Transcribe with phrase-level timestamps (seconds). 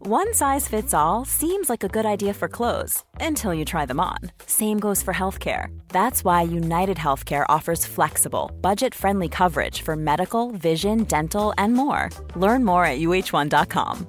[0.00, 4.00] One size fits all seems like a good idea for clothes until you try them
[4.00, 4.18] on.
[4.46, 5.66] Same goes for healthcare.
[5.88, 12.10] That's why United Healthcare offers flexible, budget-friendly coverage for medical, vision, dental, and more.
[12.34, 14.06] Learn more at uh1.com.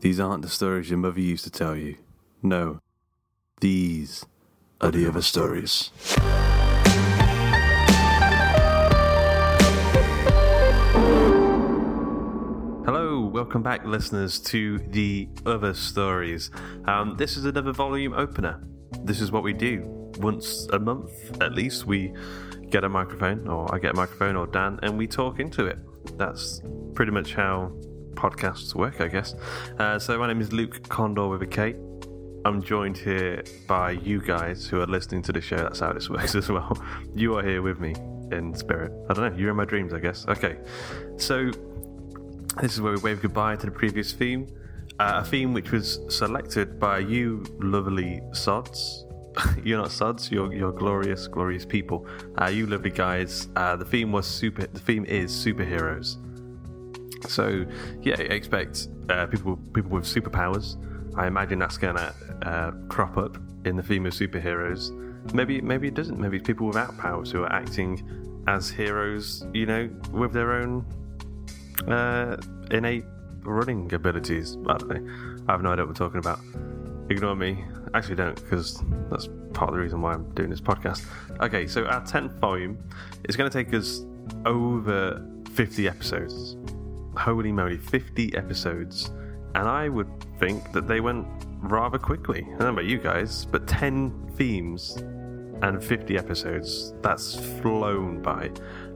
[0.00, 1.96] These aren't the stories your mother used to tell you.
[2.42, 2.78] No.
[3.60, 4.26] These
[4.80, 5.90] are the other stories.
[13.44, 16.50] Welcome back, listeners, to the other stories.
[16.86, 18.58] Um, this is another volume opener.
[19.00, 19.82] This is what we do
[20.16, 21.12] once a month,
[21.42, 21.84] at least.
[21.84, 22.14] We
[22.70, 25.78] get a microphone, or I get a microphone, or Dan, and we talk into it.
[26.16, 26.62] That's
[26.94, 27.70] pretty much how
[28.14, 29.34] podcasts work, I guess.
[29.78, 31.74] Uh, so my name is Luke Kondor with a K.
[32.46, 35.58] I'm joined here by you guys who are listening to the show.
[35.58, 36.82] That's how this works as well.
[37.14, 37.94] You are here with me
[38.32, 38.90] in spirit.
[39.10, 39.38] I don't know.
[39.38, 40.24] You're in my dreams, I guess.
[40.28, 40.56] Okay.
[41.18, 41.50] So
[42.60, 44.46] this is where we wave goodbye to the previous theme.
[45.00, 49.04] Uh, a theme which was selected by you, lovely sods.
[49.64, 50.30] you're not sods.
[50.30, 52.06] You're you're glorious, glorious people.
[52.40, 53.48] Uh, you lovely guys.
[53.56, 54.66] Uh, the theme was super.
[54.66, 56.16] The theme is superheroes.
[57.28, 57.66] So
[58.02, 60.76] yeah, expect uh, people people with superpowers.
[61.16, 64.92] I imagine that's gonna uh, crop up in the theme of superheroes.
[65.32, 66.20] Maybe maybe it doesn't.
[66.20, 69.44] Maybe it's people without powers who are acting as heroes.
[69.52, 70.84] You know, with their own
[71.88, 72.36] uh,
[72.70, 73.04] innate
[73.42, 74.56] running abilities.
[74.66, 75.44] I don't know.
[75.48, 76.40] I have no idea what we're talking about.
[77.10, 77.64] Ignore me.
[77.92, 81.04] Actually, don't, because that's part of the reason why I'm doing this podcast.
[81.40, 82.78] Okay, so our 10th volume
[83.28, 84.04] is going to take us
[84.46, 86.56] over 50 episodes.
[87.16, 89.10] Holy moly, 50 episodes.
[89.54, 90.08] And I would
[90.40, 91.26] think that they went
[91.60, 92.42] rather quickly.
[92.42, 94.96] I don't know about you guys, but 10 themes
[95.62, 98.50] and 50 episodes, that's flown by.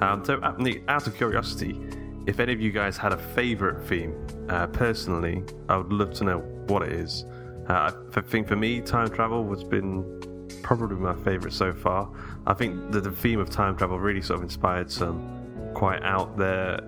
[0.00, 0.40] Um, so,
[0.88, 1.80] out of curiosity,
[2.26, 4.14] if any of you guys had a favourite theme,
[4.48, 7.24] uh, personally, I would love to know what it is.
[7.68, 10.04] Uh, I think for me, time travel has been
[10.62, 12.10] probably my favourite so far.
[12.46, 16.36] I think that the theme of time travel really sort of inspired some quite out
[16.38, 16.80] there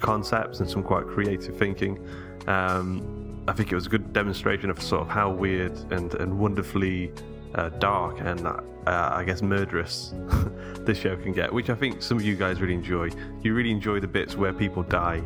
[0.00, 1.98] concepts and some quite creative thinking.
[2.46, 6.38] Um, I think it was a good demonstration of sort of how weird and, and
[6.38, 7.12] wonderfully
[7.54, 10.14] uh, dark and uh, I guess murderous
[10.80, 13.10] this show can get, which I think some of you guys really enjoy.
[13.42, 15.22] You really enjoy the bits where people die,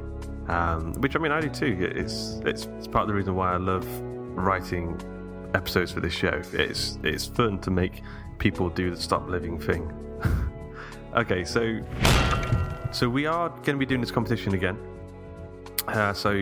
[0.48, 1.90] um, which I mean I do too.
[1.94, 3.86] It's, it's it's part of the reason why I love
[4.36, 5.00] writing
[5.54, 6.42] episodes for this show.
[6.52, 8.02] It's it's fun to make
[8.38, 9.90] people do the stop living thing.
[11.14, 11.80] okay, so
[12.92, 14.78] so we are going to be doing this competition again.
[15.88, 16.32] Uh, so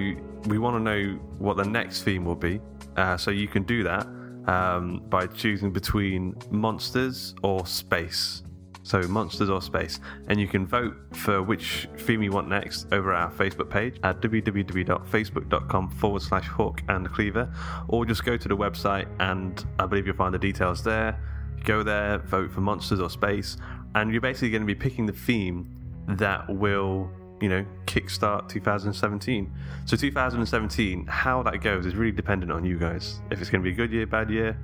[0.47, 2.61] we want to know what the next theme will be.
[2.97, 4.07] Uh, so you can do that
[4.47, 8.43] um, by choosing between monsters or space.
[8.83, 9.99] So, monsters or space.
[10.29, 14.21] And you can vote for which theme you want next over our Facebook page at
[14.21, 17.51] www.facebook.com forward slash hawk and cleaver,
[17.89, 21.19] or just go to the website and I believe you'll find the details there.
[21.65, 23.57] Go there, vote for monsters or space,
[23.95, 25.67] and you're basically going to be picking the theme
[26.07, 27.11] that will
[27.41, 29.53] you know, kickstart 2017.
[29.85, 33.21] So 2017, how that goes is really dependent on you guys.
[33.31, 34.57] If it's going to be a good year, bad year,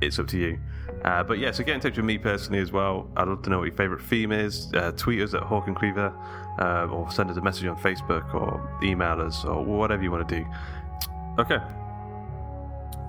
[0.00, 0.58] it's up to you.
[1.04, 3.08] Uh, but yeah, so get in touch with me personally as well.
[3.16, 4.72] I'd love to know what your favourite theme is.
[4.74, 6.12] Uh, tweet us at Hawk and Cleaver,
[6.58, 10.28] uh, or send us a message on Facebook, or email us, or whatever you want
[10.28, 10.46] to do.
[11.38, 11.58] Okay.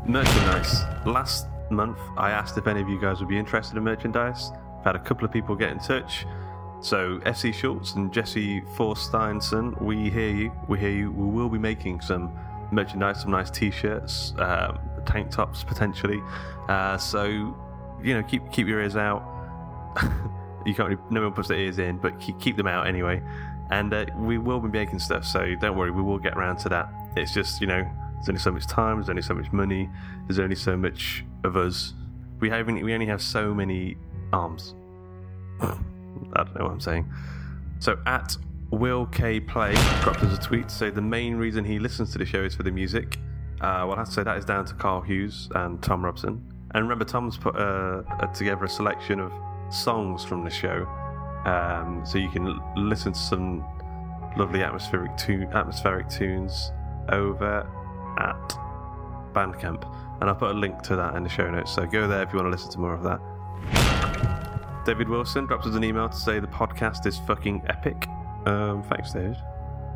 [0.06, 0.84] Merchandise.
[1.06, 4.52] Last month, I asked if any of you guys would be interested in merchandise.
[4.80, 6.26] I've had a couple of people get in touch.
[6.80, 10.52] So, FC Schultz and Jesse Forsteinson, we hear you.
[10.68, 11.12] We hear you.
[11.12, 12.32] We will be making some
[12.72, 16.22] merchandise, some nice t-shirts, um, tank tops potentially.
[16.70, 17.56] Uh, so,
[18.04, 19.24] you know, keep keep your ears out.
[20.66, 20.90] you can't.
[20.90, 23.22] Really, no one puts their ears in, but keep keep them out anyway.
[23.72, 25.92] And uh, we will be making stuff, so don't worry.
[25.92, 26.94] We will get around to that.
[27.16, 28.98] It's just you know, there's only so much time.
[28.98, 29.90] There's only so much money.
[30.28, 31.94] There's only so much of us.
[32.40, 32.84] We haven't.
[32.84, 33.98] we only have so many
[34.32, 34.76] arms.
[36.38, 37.12] I don't know what I'm saying.
[37.80, 38.38] So at
[38.72, 42.26] Will K Play dropped us a tweet say the main reason he listens to the
[42.26, 43.18] show is for the music.
[43.62, 46.44] Uh, well, I have to say that is down to Carl Hughes and Tom Robson.
[46.74, 48.04] And remember, Tom's put uh,
[48.34, 49.32] together a selection of
[49.72, 50.86] songs from the show,
[51.46, 53.66] um, so you can l- listen to some
[54.38, 56.72] lovely atmospheric tu- atmospheric tunes
[57.10, 57.68] over
[58.20, 58.50] at
[59.34, 59.90] Bandcamp.
[60.20, 61.74] And I'll put a link to that in the show notes.
[61.74, 63.97] So go there if you want to listen to more of that.
[64.88, 68.08] David Wilson drops us an email to say the podcast is fucking epic.
[68.46, 69.36] Um, thanks, David.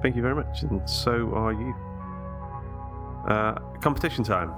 [0.01, 1.73] Thank you very much, and so are you.
[3.25, 4.53] Uh, competition time.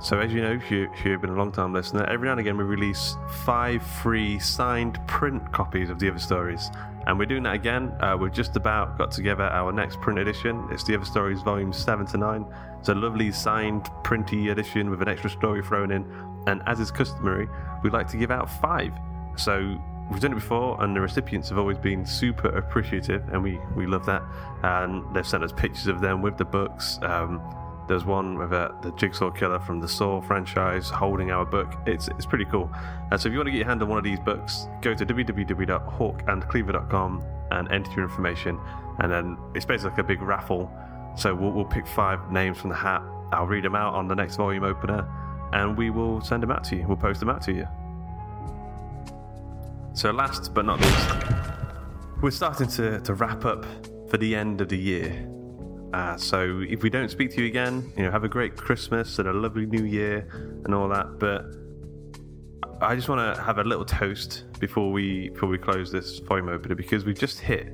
[0.00, 2.40] So, as you know, if, you, you've been a long time listener, every now and
[2.40, 6.70] again we release five free signed print copies of the other stories.
[7.08, 7.92] And we're doing that again.
[8.00, 10.68] Uh, we've just about got together our next print edition.
[10.70, 12.46] It's the other stories, volumes 7 to 9.
[12.78, 16.04] It's a lovely signed, printy edition with an extra story thrown in.
[16.46, 17.48] And as is customary,
[17.82, 18.92] we like to give out five.
[19.36, 19.78] So
[20.10, 23.86] we've done it before, and the recipients have always been super appreciative, and we, we
[23.86, 24.22] love that.
[24.62, 26.98] And they've sent us pictures of them with the books.
[27.02, 27.40] Um,
[27.86, 31.74] there's one with uh, the Jigsaw Killer from the Saw franchise holding our book.
[31.86, 32.70] It's it's pretty cool.
[33.12, 34.94] Uh, so if you want to get your hand on one of these books, go
[34.94, 38.58] to www.hawkandcleaver.com and enter your information.
[39.00, 40.70] And then it's basically like a big raffle.
[41.14, 43.02] So we'll, we'll pick five names from the hat.
[43.32, 45.06] I'll read them out on the next volume opener,
[45.54, 46.84] and we will send them out to you.
[46.86, 47.66] We'll post them out to you.
[49.94, 51.08] So last but not least,
[52.20, 53.64] we're starting to, to wrap up
[54.10, 55.30] for the end of the year.
[55.92, 59.20] Uh, so if we don't speak to you again, you know, have a great Christmas
[59.20, 60.28] and a lovely New Year
[60.64, 61.20] and all that.
[61.20, 61.44] But
[62.82, 66.48] I just want to have a little toast before we before we close this volume
[66.48, 67.68] opener because we've just hit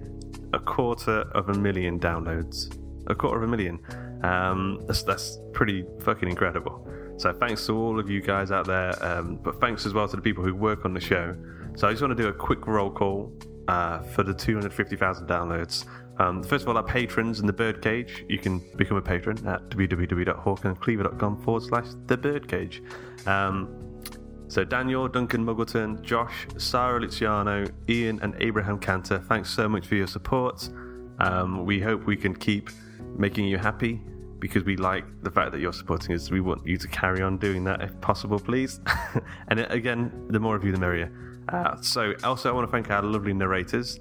[0.53, 2.77] a quarter of a million downloads.
[3.06, 3.81] A quarter of a million.
[4.23, 6.87] Um, that's that's pretty fucking incredible.
[7.20, 10.17] So thanks to all of you guys out there, um, but thanks as well to
[10.17, 11.37] the people who work on the show.
[11.76, 13.31] So I just want to do a quick roll call
[13.69, 15.84] uh, for the 250,000 downloads.
[16.19, 18.25] Um, first of all, our patrons in the birdcage.
[18.26, 22.82] You can become a patron at www.hawkandcleaver.com forward slash the birdcage.
[23.26, 24.00] Um,
[24.49, 29.96] so Daniel, Duncan Muggleton, Josh, Sarah Luciano, Ian, and Abraham Cantor, thanks so much for
[29.96, 30.70] your support.
[31.19, 32.70] Um, we hope we can keep
[33.19, 34.00] making you happy
[34.40, 36.31] because we like the fact that you're supporting us.
[36.31, 38.81] We want you to carry on doing that if possible, please.
[39.48, 41.12] and again, the more of you, the merrier.
[41.48, 44.00] Uh, so, also, I want to thank our lovely narrators.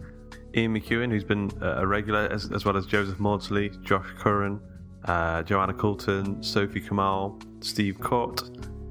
[0.55, 4.59] Ian McEwen, who's been a regular, as, as well as Joseph Maudsley, Josh Curran,
[5.05, 8.41] uh, Joanna Coulton, Sophie Kamal, Steve Court,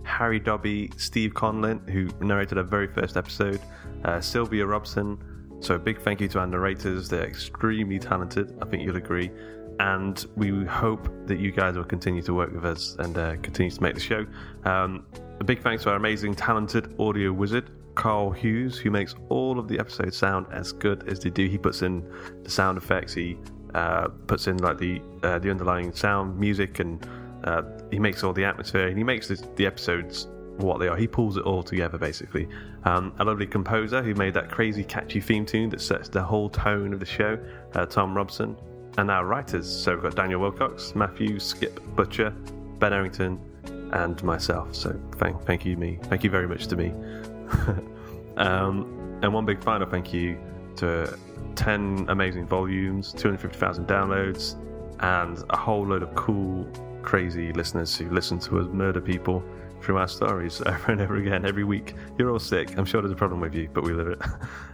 [0.04, 3.60] Harry Dobby, Steve Conlin, who narrated our very first episode,
[4.04, 5.18] uh, Sylvia Robson.
[5.60, 7.08] So a big thank you to our narrators.
[7.08, 8.56] They're extremely talented.
[8.62, 9.30] I think you'll agree.
[9.80, 13.70] And we hope that you guys will continue to work with us and uh, continue
[13.70, 14.26] to make the show.
[14.64, 15.06] Um,
[15.40, 19.68] a big thanks to our amazing, talented audio wizard, Carl Hughes, who makes all of
[19.68, 21.46] the episodes sound as good as they do.
[21.46, 22.08] He puts in
[22.42, 23.36] the sound effects, he
[23.74, 27.06] uh, puts in like the uh, the underlying sound, music, and
[27.44, 30.96] uh, he makes all the atmosphere, and he makes this, the episodes what they are.
[30.96, 32.48] He pulls it all together, basically.
[32.84, 36.48] Um, a lovely composer who made that crazy, catchy theme tune that sets the whole
[36.48, 37.38] tone of the show,
[37.74, 38.56] uh, Tom Robson.
[38.98, 42.30] And our writers, so we've got Daniel Wilcox, Matthew, Skip Butcher,
[42.80, 43.38] Ben Errington,
[43.92, 44.74] and myself.
[44.74, 46.00] So thank, thank you, me.
[46.06, 46.88] Thank you very much to me.
[48.36, 50.36] um, and one big final thank you
[50.78, 51.16] to
[51.54, 54.56] 10 amazing volumes, 250,000 downloads,
[54.98, 56.66] and a whole load of cool,
[57.02, 59.44] crazy listeners who listen to us murder people
[59.80, 61.94] through our stories over and over again every week.
[62.18, 62.76] You're all sick.
[62.76, 64.20] I'm sure there's a problem with you, but we live it.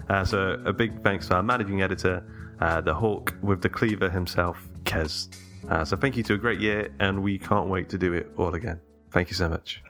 [0.07, 2.23] Uh, so a big thanks to our managing editor,
[2.61, 5.29] uh, the Hawk with the cleaver himself, Kez.
[5.69, 8.31] Uh, so thank you to a great year, and we can't wait to do it
[8.37, 8.81] all again.
[9.11, 9.83] Thank you so much.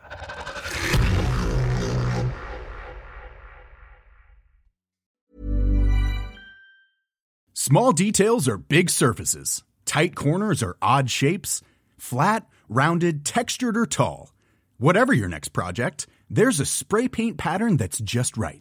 [7.54, 9.64] Small details are big surfaces.
[9.86, 11.62] Tight corners are odd shapes.
[11.96, 14.34] Flat, rounded, textured, or tall.
[14.76, 18.60] Whatever your next project, there's a spray paint pattern that's just right.